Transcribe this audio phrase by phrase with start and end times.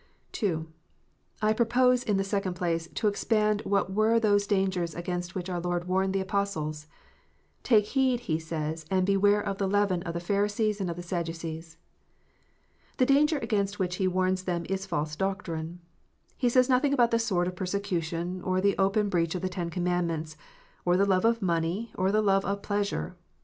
[1.43, 5.59] I propose, in the second place, to explain what were those dangers against which our
[5.59, 6.87] Lord warned the Apostles.
[7.61, 11.03] "Take heed," He says, "and beware of the leaven of the Pharisees and of the
[11.03, 11.77] Sadducees."
[12.97, 15.81] The danger against which He warns them is false doctrine.
[16.35, 19.69] He says nothing about the sword of persecution, or the open breach of the Ten
[19.69, 20.35] Commandments,
[20.83, 23.15] or the love of money, or the love of pleasure.